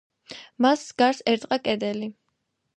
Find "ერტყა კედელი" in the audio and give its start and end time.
1.35-2.13